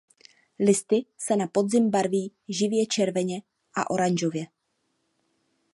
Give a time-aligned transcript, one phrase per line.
[0.59, 3.41] Listy se na podzim barví živě červeně
[3.75, 4.45] a oranžově.